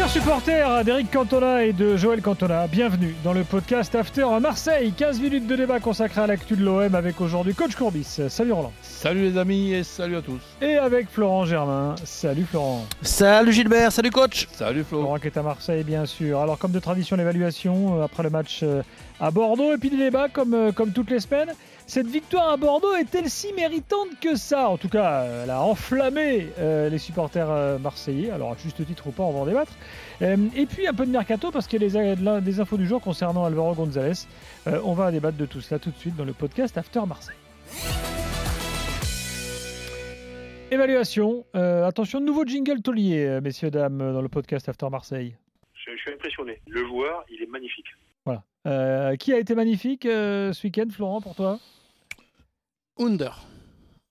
[0.00, 4.94] Chers supporters d'Eric Cantona et de Joël Cantona, bienvenue dans le podcast After à Marseille.
[4.96, 8.18] 15 minutes de débat consacré à l'actu de l'OM avec aujourd'hui Coach Courbis.
[8.30, 8.72] Salut Roland.
[8.80, 10.40] Salut les amis et salut à tous.
[10.62, 11.96] Et avec Florent Germain.
[12.02, 12.86] Salut Florent.
[13.02, 14.48] Salut Gilbert, salut coach.
[14.52, 15.00] Salut Flo.
[15.00, 16.40] Florent qui est à Marseille, bien sûr.
[16.40, 18.80] Alors, comme de tradition, l'évaluation euh, après le match euh,
[19.20, 21.52] à Bordeaux et puis des débats comme, euh, comme toutes les semaines.
[21.86, 24.68] Cette victoire à Bordeaux est-elle si méritante que ça?
[24.68, 28.30] En tout cas, elle a enflammé euh, les supporters euh, marseillais.
[28.30, 29.72] Alors, à juste titre ou pas, on va en débattre.
[30.22, 33.00] Euh, et puis, un peu de mercato parce qu'il y a des, infos du jour
[33.00, 34.26] concernant Alvaro González.
[34.66, 37.36] Euh, on va débattre de tout cela tout de suite dans le podcast After Marseille.
[40.70, 41.44] Évaluation.
[41.56, 45.36] Euh, attention, nouveau jingle taulier, messieurs, dames, dans le podcast After Marseille.
[45.74, 46.60] Je, je suis impressionné.
[46.68, 47.86] Le joueur, il est magnifique.
[48.24, 48.44] Voilà.
[48.66, 51.58] Euh, qui a été magnifique euh, ce week-end, Florent, pour toi?
[52.98, 53.46] Under.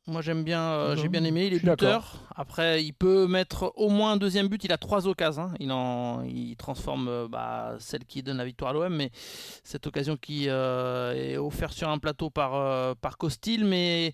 [0.10, 2.16] Moi j'aime bien, euh, Non, j'ai bien aimé, il est buteur.
[2.36, 4.64] Après, il peut mettre au moins un deuxième but.
[4.64, 5.44] Il a trois occasions.
[5.44, 5.54] hein.
[5.60, 9.12] Il, en, il transforme euh, bah, celle qui donne la victoire à l'OM, mais
[9.64, 13.66] cette occasion qui euh, est offerte sur un plateau par, par Costil.
[13.66, 14.14] Mais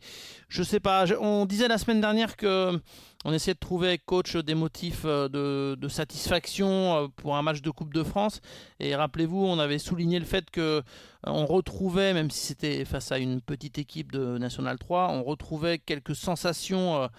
[0.50, 1.06] je sais pas.
[1.06, 2.80] je- on disait la semaine dernière que
[3.26, 7.72] on essayait de trouver coach des motifs euh, de, satisfaction euh, pour un match de
[7.72, 8.40] Coupe de France.
[8.80, 10.82] Et rappelez-vous, on avait souligné le fait que euh,
[11.26, 15.80] on retrouvait, même si c'était face à une petite équipe de National 3, on retrouvait
[15.80, 17.10] quelques sensations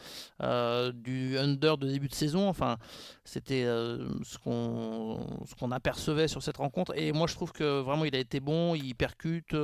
[0.94, 2.48] du under de début de saison.
[2.48, 2.76] Enfin,
[3.24, 6.96] c'était ce qu'on ce qu'on apercevait sur cette rencontre.
[6.96, 9.56] Et moi, je trouve que vraiment, il a été bon, il percute.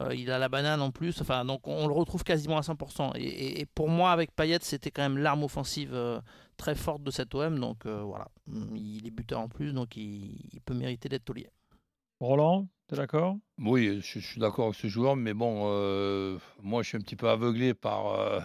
[0.00, 3.12] Euh, il a la banane en plus, enfin donc on le retrouve quasiment à 100%.
[3.16, 6.20] Et, et- et pour moi, avec Payet, c'était quand même l'arme offensive euh,
[6.56, 7.58] très forte de cet OM.
[7.58, 8.28] Donc euh, voilà,
[8.74, 11.48] il est buteur en plus, donc il, il peut mériter d'être taulier.
[12.20, 13.36] Roland, t'es d'accord?
[13.58, 17.00] Oui, je, je suis d'accord avec ce joueur, mais bon, euh, moi je suis un
[17.00, 18.40] petit peu aveuglé par euh,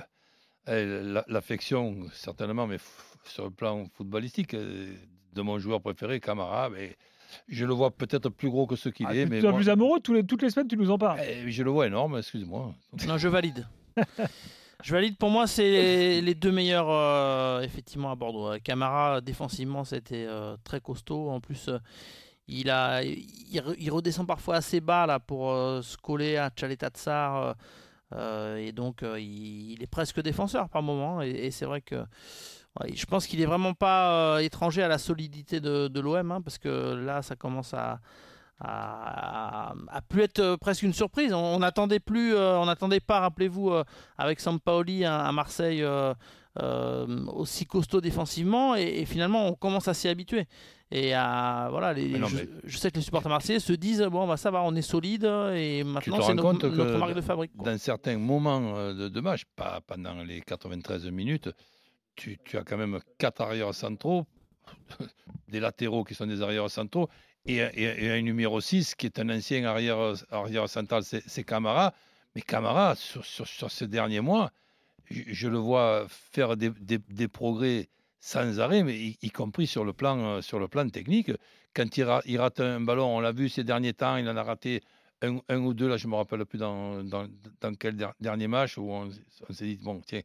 [0.68, 6.70] eh, la- l'affection, certainement, mais f- sur le plan footballistique, de mon joueur préféré, Camara.
[6.70, 6.96] Mais
[7.48, 9.54] je le vois peut-être plus gros que ce qu'il ah, est, Tu mais es moi-
[9.54, 11.20] plus amoureux, tous les- toutes les semaines tu nous en parles.
[11.24, 12.74] eh, je le vois énorme, excuse-moi.
[13.08, 13.68] Non, je valide.
[14.84, 15.18] je valide.
[15.18, 18.48] Pour moi, c'est les, les deux meilleurs, euh, effectivement, à Bordeaux.
[18.54, 21.30] Euh, Camara, défensivement, c'était euh, très costaud.
[21.30, 21.80] En plus, euh,
[22.48, 26.52] il, a, il, re- il redescend parfois assez bas là, pour euh, se coller à
[26.56, 27.36] Chaleta Tsar.
[27.38, 27.54] euh,
[28.14, 31.22] euh, et donc, euh, il, il est presque défenseur par moment.
[31.22, 32.04] Et, et c'est vrai que
[32.94, 36.32] je pense qu'il est vraiment pas euh, étranger à la solidité de, de l'OM.
[36.32, 38.00] hein, parce que là, ça commence à
[38.62, 41.34] à, à plus être euh, presque une surprise.
[41.34, 43.84] On n'attendait plus, euh, on n'attendait pas, rappelez-vous, euh,
[44.18, 45.86] avec Sampaoli à, à Marseille
[46.58, 50.46] aussi costaud défensivement, et, et finalement on commence à s'y habituer.
[50.92, 53.74] Et à, voilà, les, Mais non, je, mais- je sais que les supporters marseillais se
[53.74, 57.14] disent bon bah ça va, on est solide et maintenant te c'est rends notre, marque
[57.16, 57.52] de fabrique.
[57.58, 57.70] quoi.
[57.72, 61.50] Dans certains moments de, de match, pas pendant les 93 minutes,
[62.16, 64.26] tu, as quand même quatre arrières centraux,
[65.48, 67.10] des latéraux qui sont des arrières centraux,
[67.46, 71.94] et, un numéro 6 qui est un ancien arrière, arrière central, c'est Camara.
[72.36, 74.52] Mais Camara, sur, sur, ces derniers mois,
[75.10, 77.88] je, le vois faire des, des- progrès
[78.20, 81.32] sans arrêt, mais y, compris sur le plan, sur le plan technique.
[81.76, 84.82] Quand il rate un ballon, on l'a vu ces derniers temps, il en a raté
[85.22, 87.28] un, ou deux, là je ne me rappelle plus dans, dans,
[87.80, 89.10] quel der- dernier match, où on,
[89.52, 90.22] s'est dit, bon, tiens,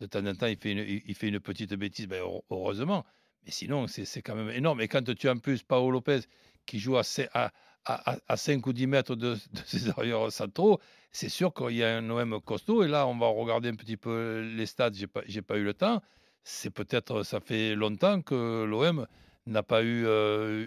[0.00, 3.04] de temps en temps, il fait une, petite bêtise, ben, heure- heureusement.
[3.44, 4.80] Mais sinon, c'est quand même énorme.
[4.80, 6.20] Et quand tu as en plus Paolo Lopez
[6.66, 7.02] qui joue à,
[7.34, 7.52] à,
[7.84, 10.80] à, à 5 ou 10 mètres de, de ses arrières centraux,
[11.12, 12.82] c'est sûr qu'il y a un OM costaud.
[12.84, 14.92] Et là, on va regarder un petit peu les stats.
[14.92, 16.00] Je n'ai pas, eu le temps.
[16.42, 19.06] C'est peut-être, ça fait longtemps que l'OM
[19.46, 20.66] n'a pas eu euh,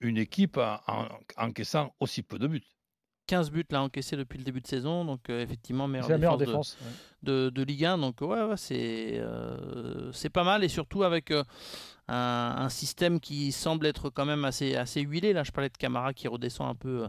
[0.00, 2.62] une, équipe en, en- encaissant aussi peu de buts.
[3.26, 6.44] 15 buts là encaissés depuis le début de saison, donc euh, effectivement meilleure défense de-
[6.44, 6.78] défense.
[6.80, 6.88] ouais.
[7.22, 7.98] de, de Ligue 1.
[7.98, 11.42] Donc ouais, ouais, c'est euh, c'est pas mal et surtout avec euh,
[12.08, 15.32] un, un système qui semble être quand même assez, assez huilé.
[15.32, 17.06] Là, je parlais de Camara qui redescend un peu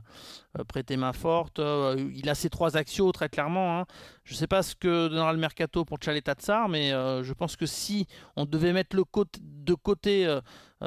[0.57, 1.59] euh, prêter main forte.
[1.59, 3.79] Euh, il a ses trois axios très clairement.
[3.79, 3.85] hein.
[4.23, 7.55] Je sais pas ce que donnera le mercato pour Chaleta Tsar, mais euh, je pense
[7.57, 10.39] que si on devait mettre le côté, de côté euh,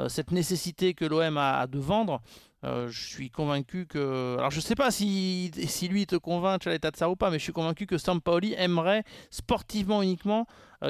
[0.07, 2.21] cette nécessité que l'OM a, a de vendre.
[2.65, 4.35] euh, je suis convaincu que.
[4.39, 7.43] Alors, je sais pas si, si lui te convainc, Chaleta Tsar ou pas, mais je
[7.43, 10.45] suis convaincu que Sampaoli aimerait sportivement uniquement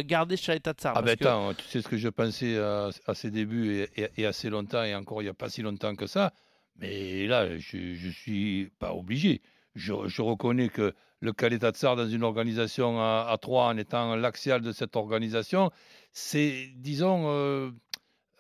[0.06, 0.94] garder Chaleta Tsar.
[0.96, 4.02] Ah ben que- attends, tu sais ce que je pensais à, à ses débuts et,
[4.04, 6.34] et- et assez longtemps, et encore il n'y a pas si longtemps que ça.
[6.78, 7.78] Mais là, je
[8.08, 9.42] ne suis pas obligé.
[9.76, 14.62] Je, je reconnais que le Kaletatsar dans une organisation à, à trois, en étant l'axial
[14.62, 15.72] de cette organisation,
[16.14, 17.72] c'est, disons, euh,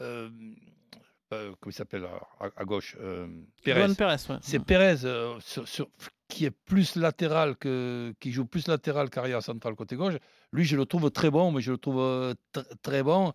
[0.01, 0.29] euh,
[1.33, 2.05] euh, comment il s'appelle
[2.39, 2.95] à, à gauche
[3.63, 3.81] Pérez.
[4.39, 4.39] Ouais.
[4.41, 4.95] C'est Pérez
[5.41, 5.89] sur- sur-
[6.29, 10.13] qui est plus latéral que qui joue plus latéral qu'arrière central côté gauche.
[10.53, 11.97] Lui, je le trouve très bon, mais je le trouve
[12.53, 13.33] tr- très bon.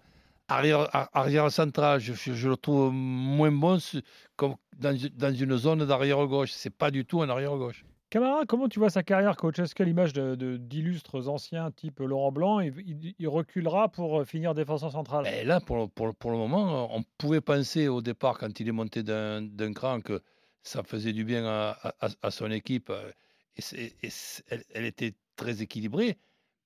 [0.49, 3.79] Arrière, ar- arrière central, je, le trouve moins bon
[4.37, 6.53] comme dans, dans une zone d'arrière gauche.
[6.53, 7.85] C'est pas du tout un arrière gauche.
[8.11, 9.59] Camara, comment tu vois sa carrière coach?
[9.59, 14.21] Est-ce que l'image de- de- d'illustres anciens type Laurent Blanc, il, il- il reculera pour
[14.21, 15.27] euh, finir défenseur central?
[15.27, 18.69] Et là, pour, le- pour, pour le moment, on pouvait penser au départ, quand il
[18.69, 20.21] est monté d'un cran, que
[20.63, 21.71] ça faisait du bien à,
[22.01, 22.91] à- à son équipe.
[22.91, 23.11] euh,
[23.57, 24.11] Et,
[24.75, 26.19] elle était très équilibrée.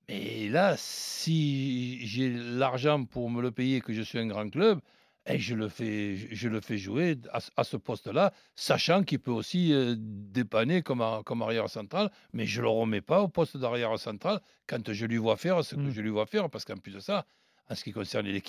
[0.09, 4.81] Mais là, si j'ai l'argent pour me le payer, que je suis un grand club,
[5.27, 9.03] et je le fais, je je le fais jouer à, ce- à ce poste-là, sachant
[9.03, 13.03] qu'il peut aussi euh, dépanner comme, ar- comme arrière central, mais je ne le remets
[13.03, 15.91] pas au poste d'arrière central quand je lui vois faire ce que Mm.
[15.91, 17.27] je lui vois faire, parce qu'en plus de ça,
[17.69, 18.41] en ce qui concerne les,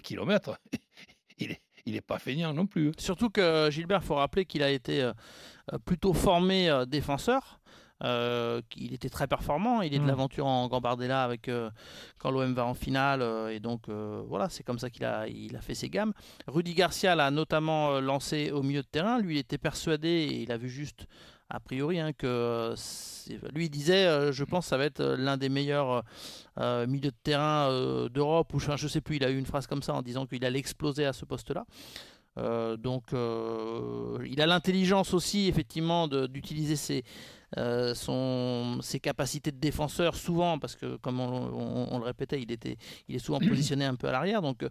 [0.00, 0.58] kilomètres,
[1.38, 2.90] il n'est il pas feignant non plus.
[2.98, 5.12] Surtout que Gilbert, faut rappeler qu'il a été euh,
[5.84, 7.60] plutôt formé euh, défenseur.
[8.02, 10.08] Euh, qu'il était très performant, il est de Mm.
[10.08, 11.70] l'aventure en Gambardella avec euh,
[12.18, 15.54] quand l'OM va en finale euh, et donc voilà c'est comme ça qu'il a, il
[15.56, 16.12] a fait ses gammes.
[16.48, 20.50] Rudy Garcia l'a notamment lancé au milieu de terrain, lui il était persuadé et il
[20.50, 21.06] a vu juste
[21.50, 22.74] a priori hein, que
[23.54, 26.02] lui il disait je pense que ça va être l'un des meilleurs
[26.58, 27.68] milieux de terrain
[28.08, 30.26] d'Europe ou enfin, je sais plus il a eu une phrase comme ça en disant
[30.26, 31.64] qu'il allait exploser à ce poste là
[32.36, 37.04] euh, donc, euh, il a l'intelligence aussi, effectivement, d'utiliser ses,
[37.58, 42.40] euh, son, ses capacités de défenseur souvent, parce que, comme on, on- on le répétait,
[42.40, 42.76] il, était,
[43.08, 44.42] il est souvent positionné un peu à l'arrière.
[44.42, 44.68] Donc, euh,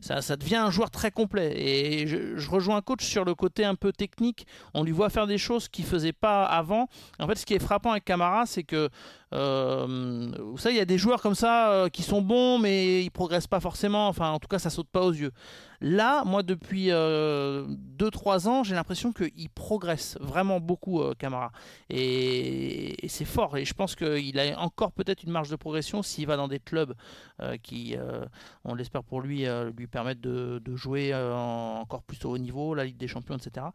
[0.00, 1.52] ça, ça devient un joueur très complet.
[1.56, 4.46] Et je, je rejoins un coach sur le côté un peu technique.
[4.74, 6.88] On lui voit faire des choses qu'il faisait pas avant.
[7.18, 8.88] En fait, ce qui est frappant avec Camara, c'est que
[9.34, 13.02] euh, vous savez, il y a des joueurs comme ça euh, qui sont bons, mais
[13.04, 14.08] ils progressent pas forcément.
[14.08, 15.32] Enfin, en tout cas, ça saute pas aux yeux.
[15.80, 21.52] Là, moi, depuis 2-3 ans, j'ai l'impression qu'il progresse vraiment beaucoup, Camara.
[21.90, 23.56] Et, et c'est fort.
[23.56, 26.60] Et je pense qu'il a encore peut-être une marge de progression s'il va dans des
[26.60, 26.94] clubs
[27.40, 28.24] euh, qui, euh,
[28.64, 32.30] on l'espère pour lui, euh, lui permettent de, de jouer euh, en- encore plus au
[32.30, 33.66] haut niveau, la Ligue des Champions, etc.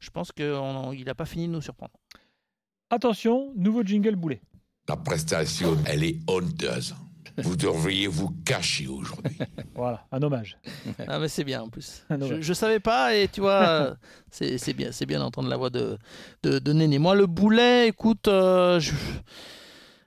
[0.00, 1.92] Je pense qu'il n'a pas fini de nous surprendre.
[2.90, 4.42] Attention, nouveau jingle boulet.
[4.88, 6.94] La prestation, elle est honteuse.
[7.38, 9.38] Vous devriez vous cacher aujourd'hui.
[9.74, 10.58] Voilà, un hommage.
[11.08, 12.04] Ah mais c'est bien en plus.
[12.10, 13.96] Je, je savais pas et tu vois,
[14.30, 15.98] c'est c'est bien, c'est bien d'entendre la voix de,
[16.42, 16.98] de, de Néné.
[16.98, 18.92] Moi le boulet, écoute, euh, je,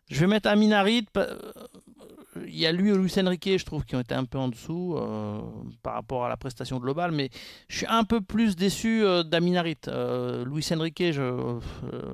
[0.10, 1.08] je vais mettre Aminarit.
[2.48, 4.48] Il y a lui et Luis Enrique, je trouve, qui ont été un peu en
[4.50, 5.40] dessous euh,
[5.84, 7.30] par rapport à la prestation globale, mais
[7.68, 9.78] je suis un peu plus déçu euh, d'Aminarit.
[9.88, 11.60] Euh, Luis Enrique, je euh,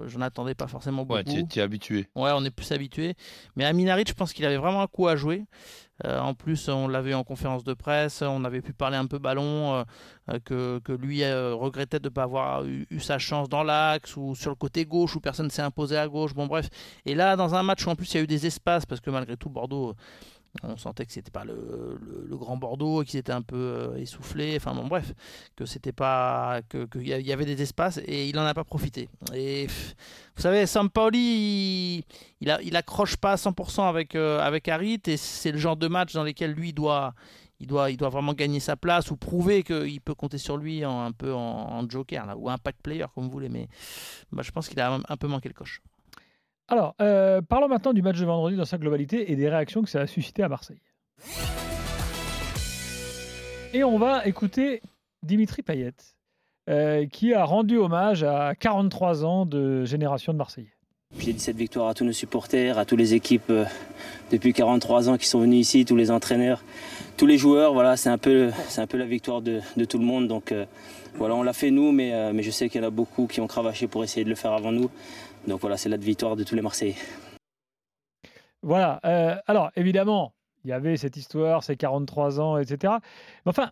[0.08, 1.14] j'en attendais pas forcément beaucoup.
[1.20, 2.08] Ouais, tu es- tu es habitué.
[2.16, 3.16] Ouais, on est plus habitué.
[3.56, 5.44] Mais Aminarit, je pense qu'il avait vraiment un coup à jouer.
[6.06, 9.08] Euh, en plus, on l'avait eu en conférence de presse, on avait pu parler un
[9.08, 9.84] peu ballon,
[10.30, 14.18] euh, que, lui euh, regrettait de ne pas avoir eu, eu sa chance dans l'axe
[14.18, 16.34] ou sur le côté gauche où personne ne s'est imposé à gauche.
[16.34, 16.70] Bon, bref.
[17.06, 19.02] Et là, dans un match où en plus il y a eu des espaces, parce
[19.02, 19.96] que malgré tout, Bordeaux,
[20.64, 24.56] on sentait que c'était pas le, le- grand Bordeaux, qu'ils étaient un peu euh, essoufflés.
[24.58, 25.14] Enfin, bon, bref,
[25.56, 26.62] que c'était pas.
[26.70, 29.08] que- qu'il y avait des espaces et il n'en a pas profité.
[29.34, 32.04] Et vous savez, Sampaoli,
[32.42, 35.88] il, il, accroche pas à 100% avec, euh, avec Harit et c'est le genre de
[35.88, 37.14] match dans lesquels lui doit,
[37.60, 40.84] il doit, il doit vraiment gagner sa place ou prouver qu'il peut compter sur lui
[40.86, 43.50] en, un peu en, en joker là, ou impact player comme vous voulez.
[43.50, 43.68] Mais
[44.32, 45.82] bah, je pense qu'il a un, un peu manqué le coche.
[46.72, 49.90] Alors, euh, parlons maintenant du match de vendredi dans sa globalité et des réactions que
[49.90, 50.80] ça a suscité à Marseille.
[53.74, 54.82] Et on va écouter
[55.22, 55.92] Dimitri Payet,
[56.70, 60.72] euh, qui a rendu hommage à 43 ans de génération de Marseillais.
[61.20, 63.66] J'ai dit cette victoire à tous nos supporters, à toutes les équipes euh,
[64.32, 66.64] depuis 43 ans qui sont venus ici, tous les entraîneurs,
[67.18, 67.74] tous les joueurs.
[67.74, 69.60] Voilà, c'est un peu, c'est un peu la victoire de,
[69.90, 70.30] tout le monde.
[70.30, 70.54] Donc
[71.18, 73.42] voilà, on l'a fait nous, mais, mais je sais qu'il y en a beaucoup qui
[73.42, 74.90] ont cravaché pour essayer de le faire avant nous.
[75.48, 76.96] Donc voilà, c'est la victoire de tous les Marseillais.
[78.62, 79.00] Voilà.
[79.06, 80.34] euh, alors, évidemment,
[80.64, 82.94] il y avait cette histoire, ces 43 ans, etc.
[83.46, 83.72] Mais enfin,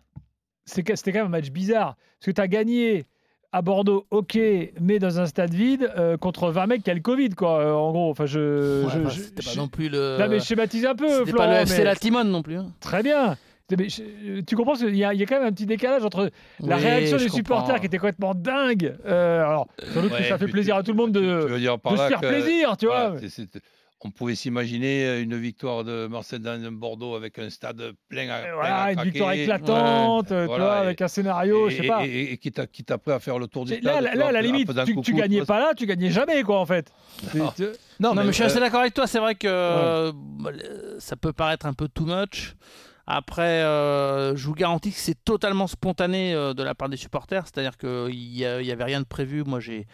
[0.64, 1.96] c'était quand même un match bizarre.
[2.18, 3.06] Parce que tu as gagné
[3.52, 4.38] à Bordeaux, ok,
[4.80, 7.60] mais dans un stade vide, euh, contre 20 mecs qui a le Covid, quoi.
[7.60, 8.84] euh, en gros, enfin, je.
[8.84, 10.16] Ouais, je- enfin, je- c'était pas je- non plus le.
[10.18, 11.36] Non, mais je schématise un peu, Florent.
[11.46, 12.56] pas le FC mais- La Timone non plus.
[12.56, 12.72] hein.
[12.80, 13.36] Très bien.
[13.78, 16.04] Mais je- tu comprends qu'il y, a- il y a quand même un petit décalage
[16.04, 17.80] entre la Oui, réaction des supporters comprends.
[17.80, 18.96] qui était complètement dingue.
[19.06, 21.58] euh, alors, sans doute que ça fait plaisir à tout le monde de, tu veux
[21.60, 23.20] dire par de se faire que- plaisir, tu voilà, vois.
[24.02, 28.40] on pouvait s'imaginer une victoire de Marseille dans un Bordeaux avec un stade plein à,
[28.40, 31.70] plein Voilà, à une victoire éclatante, euh, tu Voilà, vois, et- avec un scénario, et,
[31.70, 32.06] je sais pas.
[32.06, 33.84] et- et- et qui t'a qui t'a prêt à faire le tour du stade.
[33.84, 36.66] Là, là, à la limite, tu, tu gagnais pas là, tu gagnais jamais, quoi, en
[36.66, 36.90] fait.
[37.34, 37.52] Non.
[37.54, 37.64] tu-
[38.00, 39.06] Non, mais, je suis euh, assez d'accord avec toi.
[39.06, 40.12] C'est vrai que euh,
[40.98, 42.54] ça peut paraître un peu too much.
[43.12, 47.44] Après, euh, je vous garantis que c'est totalement spontané euh, de la part des supporters,
[47.44, 49.42] c'est-à-dire qu'il n'y avait rien de prévu.
[49.42, 49.88] Moi, j'ai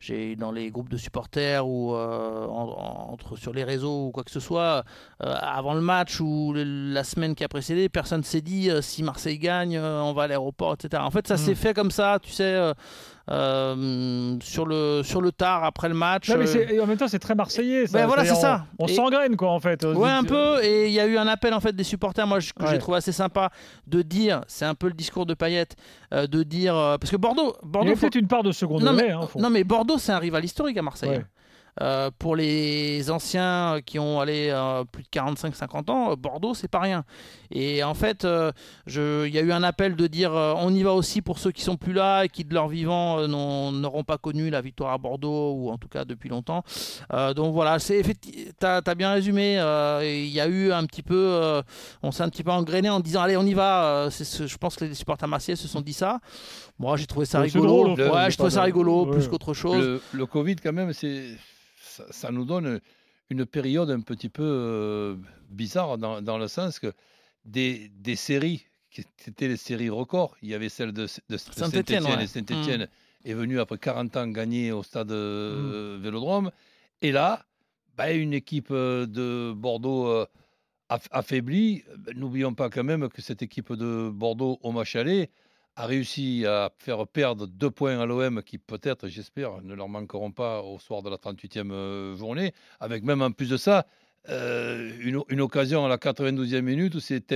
[0.00, 4.32] j'ai dans les groupes de supporters ou euh, entre sur les réseaux ou quoi que
[4.32, 4.84] ce soit
[5.20, 9.78] avant le match ou la semaine qui a précédé personne s'est dit si Marseille gagne
[9.78, 12.72] on va à l'aéroport etc en fait ça s'est fait comme ça tu sais
[13.30, 16.28] euh, sur, le, sur le tard après le match.
[16.30, 17.86] mais euh, en même temps, c'est très marseillais.
[17.92, 18.66] Ben voilà, c'est ça.
[18.78, 19.84] On, s'engraine, quoi, en fait.
[19.84, 20.62] Ouais, un peu.
[20.64, 22.98] Et il y a eu un appel, en fait, des supporters, moi, que j'ai trouvé
[22.98, 23.50] assez sympa,
[23.86, 25.68] de dire, c'est un peu le discours de Payet,
[26.12, 26.74] euh, de dire.
[27.00, 27.54] parce que Bordeaux.
[27.62, 30.18] Bordeaux il peut-être une part de seconde non, mais, hein, non, mais Bordeaux, c'est un
[30.18, 31.22] rival historique à Marseille.
[31.80, 36.80] Euh, pour les anciens qui ont allé euh, plus de 45-50 ans, Bordeaux, c'est pas
[36.80, 37.04] rien.
[37.50, 38.52] Et en fait, euh,
[38.86, 41.62] il y a eu un appel de dire on y va aussi pour ceux qui
[41.62, 45.52] sont plus là et qui de leur vivant n'auront pas connu la victoire à Bordeaux
[45.52, 46.62] ou en tout cas depuis longtemps.
[47.34, 47.94] donc voilà, tu
[48.62, 49.54] as, as, bien résumé.
[50.02, 51.62] Il y a eu un petit peu,
[52.02, 54.08] on s'est un petit peu engrainé en disant allez, on y va.
[54.10, 56.20] Ce, je pense que les supporters marseillais se sont dit ça.
[56.78, 57.94] Moi, j'ai trouvé ça rigolo.
[57.94, 60.00] ouais, j'ai trouvé ça rigolo plus qu'autre chose.
[60.12, 61.36] le Covid, quand même, c'est
[61.82, 62.80] ça, nous donne
[63.30, 65.16] une période un petit peu euh,
[65.48, 66.92] bizarre dans, le sens que
[67.44, 72.82] des, séries qui étaient les séries records, il y avait celle de, Saint-Etienne et Saint-Etienne
[72.82, 73.28] mmh.
[73.28, 76.02] est venue après 40 ans gagner au stade euh, mmh.
[76.02, 76.50] Vélodrome.
[77.00, 77.44] Et là,
[77.96, 80.26] bah, une équipe euh, de Bordeaux
[80.88, 81.84] affaiblie.
[82.14, 85.30] N'oublions pas quand même que cette équipe de Bordeaux au match aller
[85.76, 90.30] a réussi à faire perdre deux points à l'OM qui peut-être, j'espère, ne leur manqueront
[90.30, 93.86] pas au soir de la 38e euh, journée, avec même en plus de ça
[94.28, 94.92] euh,
[95.28, 97.26] une, occasion à la 92e minute où c'est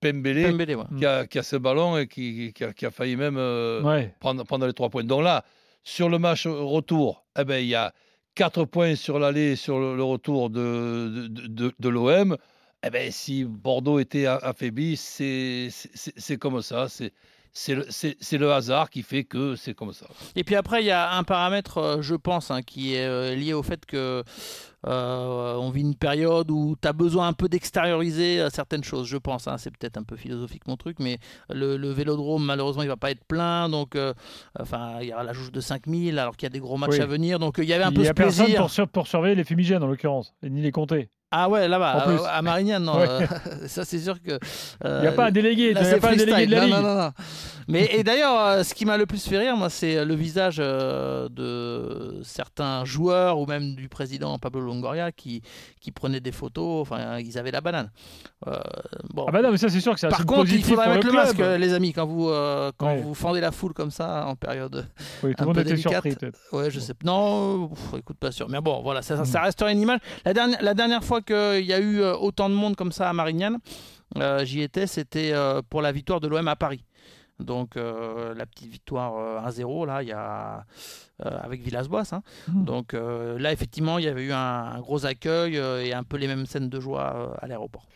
[0.00, 0.56] Pembele,
[0.96, 4.66] qui, a, qui, a, ce ballon et qui, qui, a, failli même euh, prendre, prendre
[4.66, 5.04] les trois points.
[5.04, 5.44] Donc là,
[5.84, 7.92] sur le match retour, eh ben, il y a
[8.34, 12.36] quatre points sur l'aller sur le, retour de, de, de, de l'OM.
[12.86, 15.70] Eh ben, si Bordeaux était affaibli, c'est
[16.38, 16.86] comme ça.
[17.58, 17.86] C'est le,
[18.38, 20.06] le, hasard qui fait que c'est comme ça.
[20.36, 23.34] Et puis après, il y a un paramètre, euh, je pense, hein, qui est euh,
[23.34, 24.22] lié au fait que
[24.86, 29.16] euh, on vit une période où tu as besoin un peu d'extérioriser certaines choses, je
[29.16, 29.48] pense.
[29.48, 29.56] Hein.
[29.56, 33.24] c'est peut-être un peu philosophique mon truc, mais le, vélodrome, malheureusement, il va pas être
[33.24, 33.70] plein.
[33.70, 33.98] Donc,
[34.60, 37.00] enfin, il y aura la jauge de 5000 alors qu'il y a des gros matchs
[37.00, 37.38] à venir.
[37.38, 38.44] Donc, il y avait un peu ce plaisir.
[38.44, 41.08] Il n'y a personne pour, surveiller les fumigènes, en l'occurrence, ni les compter.
[41.32, 43.00] Ah ouais, là-bas, euh, à, Marignane, non.
[43.00, 43.26] Euh,
[43.66, 44.38] ça, c'est sûr que.
[44.84, 46.80] Il n'y a pas un délégué, il n'y a pas un délégué de la non,
[46.80, 47.12] Non, non,
[47.68, 50.58] Mais et d'ailleurs, euh, ce qui m'a le plus fait rire, moi, c'est le visage
[50.58, 55.42] de certains joueurs ou même du président Pablo Longoria qui,
[55.80, 56.82] qui prenaient des photos.
[56.82, 57.90] Enfin, ils avaient la banane.
[58.44, 59.26] bon.
[59.28, 61.12] Ah bah non, mais ça, c'est sûr que c'est Par contre, il faudrait mettre le,
[61.12, 62.30] masque, les amis, quand vous
[62.76, 64.86] quand vous fendez la foule comme ça en période.
[65.22, 66.38] Oui, tout le monde était surpris, peut-être.
[66.52, 66.94] Ouais, je sais.
[67.04, 68.48] Non, écoute, pas sûr.
[68.48, 69.44] Mais bon, voilà, ça, ça mm.
[69.44, 70.00] resterait une image.
[70.24, 73.08] La dernière, la dernière fois qu'il y a eu euh, autant de monde comme ça
[73.08, 73.58] à Marignane,
[74.18, 76.84] euh, j'y étais, c'était euh, pour la victoire de l'OM à Paris.
[77.38, 80.64] Donc la petite victoire 1-0 là, il y a
[81.18, 82.12] avec Villas-Boas.
[82.12, 82.22] Hein.
[82.48, 82.64] Mmh.
[82.64, 86.46] Donc là effectivement, il y avait eu un gros accueil et un peu les mêmes
[86.46, 87.86] scènes de joie à l'aéroport.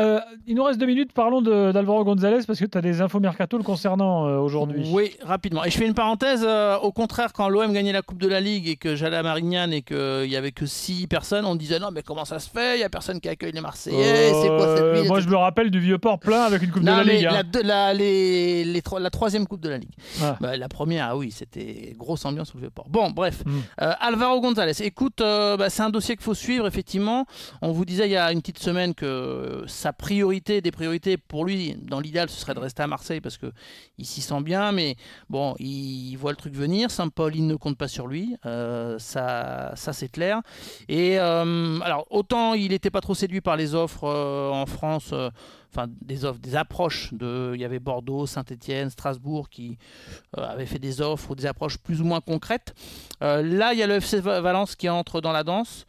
[0.00, 1.12] Euh, il nous reste deux minutes.
[1.12, 4.88] Parlons d'Alvaro González parce que tu as des infos mercato le concernant euh, aujourd'hui.
[4.92, 5.64] Oui, rapidement.
[5.64, 6.44] Et je fais une parenthèse.
[6.44, 9.22] Euh, au contraire, quand l'OM gagnait la Coupe de la Ligue et que j'allais à
[9.22, 12.50] Marignane et qu'il n'y avait que six personnes, on disait non, mais comment ça se
[12.50, 12.74] fait?
[12.74, 14.32] Il n'y a personne qui accueille les Marseillais.
[14.32, 15.06] C'est quoi cette ville?
[15.06, 17.26] Moi, je me rappelle du vieux port plein avec une Coupe de la Ligue.
[17.26, 17.42] Hein.
[17.62, 19.94] La, les, les, la troisième Coupe de la Ligue.
[20.20, 20.36] Ah.
[20.40, 22.86] Bah, la première, ah oui, c'était grosse ambiance au vieux port.
[22.88, 23.44] Bon, bref.
[23.46, 23.60] Hmm.
[23.78, 24.82] Alvaro González.
[24.82, 27.26] Écoute, bah, c'est un dossier qu'il faut suivre, effectivement.
[27.62, 31.44] On vous disait il y a une petite semaine que sa priorité des priorités pour
[31.44, 33.52] lui, dans l'idéal, ce serait de rester à Marseille parce que
[33.98, 34.96] il s'y sent bien, mais
[35.28, 36.90] bon, il voit le truc venir.
[36.90, 40.40] Saint-Paul, ne compte pas sur lui, euh, ça, ça c'est clair.
[40.88, 45.12] Et euh, alors, autant il n'était pas trop séduit par les offres euh, en France
[45.70, 49.76] enfin des offres, des approches de, il y avait Bordeaux, Saint-Étienne, Strasbourg qui
[50.34, 52.72] avaient fait des offres ou des approches plus ou moins concrètes.
[53.20, 55.84] là, il y a le FC Valence qui entre dans la danse.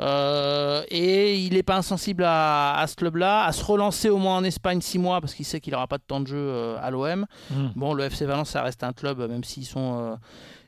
[0.00, 4.44] Euh, et il n'est pas insensible à, ce club-là, à se relancer au moins en
[4.44, 6.90] Espagne six mois parce qu'il sait qu'il n'aura pas de temps de jeu euh, à
[6.90, 7.26] l'OM.
[7.50, 7.68] Hmm.
[7.74, 10.16] Bon, le FC Valence, ça reste un club, même s'ils sont euh,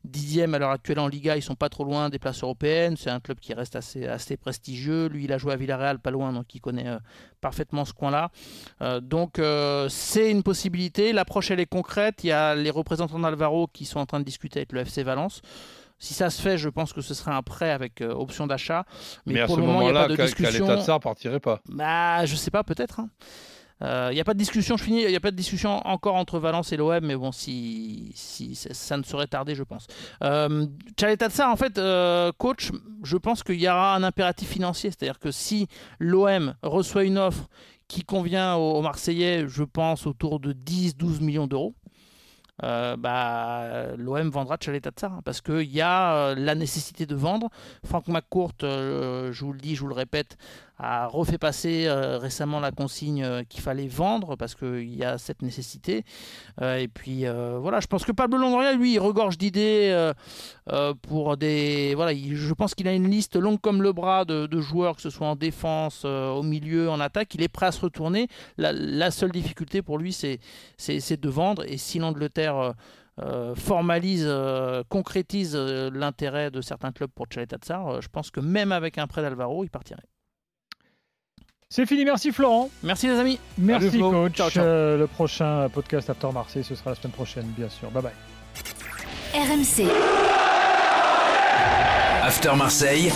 [0.03, 2.97] dixième à l'heure actuelle en Liga, ils sont pas trop loin des places européennes.
[2.97, 5.07] C'est un club qui reste assez, assez prestigieux.
[5.07, 6.99] Lui, il a joué à Villarreal, pas loin, donc il connaît
[7.41, 8.31] parfaitement ce coin-là.
[9.03, 9.41] donc,
[9.91, 11.13] c'est une possibilité.
[11.13, 12.25] L'approche, elle est concrète.
[12.25, 15.03] Il y a les représentants d'Alvaro qui sont en train de discuter avec le FC
[15.03, 15.43] Valence.
[16.01, 18.85] Si ça se fait, je pense que ce serait un prêt avec euh, option d'achat.
[19.27, 20.27] Mais, à ce moment-là, l'état
[20.77, 21.61] de ça partirait pas?
[21.69, 23.01] Bah, Je sais pas, peut-être.
[23.01, 23.11] Hein.
[23.83, 25.87] Euh, il n'y a pas de discussion, je finis, il n'y a pas de discussion
[25.87, 29.87] encore entre Valence et l'OM, mais bon, si, si ça, ne serait tardé, je pense.
[30.23, 30.67] Euh,
[31.03, 32.71] l'état de ça, en fait, euh, coach,
[33.03, 35.67] je pense qu'il y aura un impératif financier, c'est-à-dire que si
[35.99, 37.49] l'OM reçoit une offre
[37.89, 41.75] qui convient aux Marseillais, je pense, autour de 10-12 millions d'euros.
[42.63, 47.49] Euh, bah, l'OM vendra Tchaletatsar hein, parce qu'il y a euh, la nécessité de vendre.
[47.85, 50.37] Franck McCourt, euh, je vous le dis, je vous le répète,
[50.83, 56.05] a refait passer récemment la consigne qu'il fallait vendre parce qu'il y a cette nécessité.
[56.63, 60.11] et puis voilà, je pense que Pablo Longoria, lui, regorge d'idées
[61.03, 61.93] pour des.
[61.95, 65.11] Voilà, je pense qu'il a une liste longue comme le bras de, joueurs, que ce
[65.11, 67.35] soit en défense, au milieu, en attaque.
[67.35, 68.29] Il est prêt à se retourner.
[68.57, 70.41] La, la seule difficulté pour lui, c'est
[70.79, 71.63] de vendre.
[71.69, 72.73] Et si l'Angleterre euh,
[73.21, 78.99] euh, formalise, euh, concrétise l'intérêt de certains clubs pour Tchaletatsar, je pense que même avec
[78.99, 80.03] un prêt d'Alvaro, il partirait.
[81.69, 82.69] C'est fini, merci Florent.
[82.83, 83.39] Merci les amis.
[83.57, 84.57] Merci coach.
[84.57, 87.91] le prochain podcast After Marseille, ce sera la semaine prochaine, bien sûr.
[87.91, 88.13] Bye bye.
[89.35, 89.89] RMC.
[92.23, 93.13] After Marseille.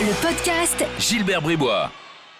[0.00, 1.90] Le podcast Gilbert Bribois.